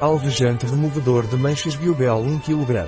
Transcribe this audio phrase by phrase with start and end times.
[0.00, 2.84] Alvejante removedor de manchas Biobel 1 kg.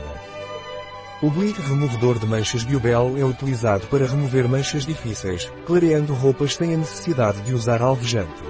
[1.22, 6.74] O Bleach removedor de manchas Biobel é utilizado para remover manchas difíceis, clareando roupas sem
[6.74, 8.42] a necessidade de usar alvejante.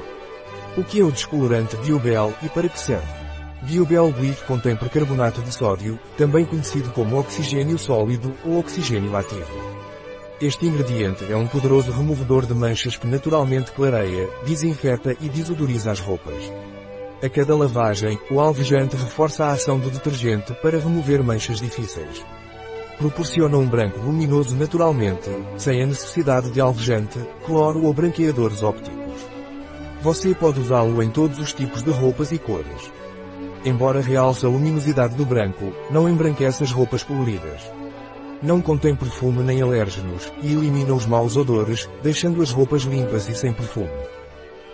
[0.75, 3.07] O que é o descolorante Biobel e para que serve?
[3.61, 9.77] Biobel Bleach contém percarbonato de sódio, também conhecido como oxigênio sólido ou oxigênio ativo.
[10.41, 16.01] Este ingrediente é um poderoso removedor de manchas que naturalmente clareia, desinfeta e desodoriza as
[16.01, 16.51] roupas.
[17.23, 22.23] A cada lavagem, o alvejante reforça a ação do detergente para remover manchas difíceis.
[22.99, 29.27] Proporciona um branco luminoso naturalmente, sem a necessidade de alvejante, cloro ou branqueadores ópticos.
[30.03, 32.93] Você pode usá-lo em todos os tipos de roupas e cores.
[33.65, 37.63] Embora realce a luminosidade do branco, não embranquece as roupas coloridas.
[38.43, 43.35] Não contém perfume nem alérgenos, e elimina os maus odores, deixando as roupas limpas e
[43.35, 43.89] sem perfume.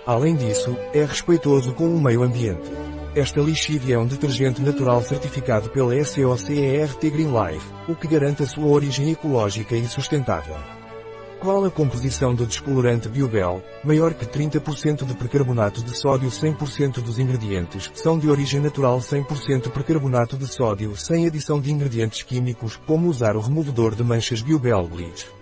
[0.04, 2.68] Além disso, é respeitoso com o meio ambiente.
[3.14, 8.46] Esta lixívia é um detergente natural certificado pela SOCERT Green Life, o que garante a
[8.46, 10.56] sua origem ecológica e sustentável.
[11.38, 13.62] Qual a composição do descolorante Biobel?
[13.84, 19.70] Maior que 30% de percarbonato de sódio 100% dos ingredientes são de origem natural 100%
[19.70, 24.88] percarbonato de sódio sem adição de ingredientes químicos, como usar o removedor de manchas Biobel
[24.88, 25.41] Bleach.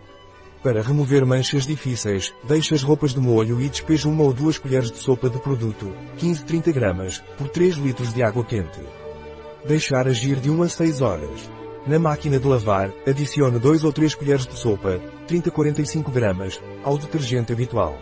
[0.63, 4.91] Para remover manchas difíceis, deixe as roupas de molho e despeje uma ou duas colheres
[4.91, 8.81] de sopa de produto, 15-30 gramas, por 3 litros de água quente.
[9.67, 11.51] Deixar agir de 1 a 6 horas.
[11.87, 17.55] Na máquina de lavar, adicione 2 ou 3 colheres de sopa, 30-45 gramas, ao detergente
[17.55, 17.99] habitual.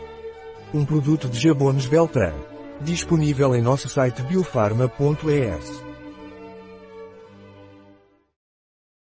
[0.74, 2.34] Um produto de Jabones Beltran.
[2.80, 5.87] Disponível em nosso site biofarma.es.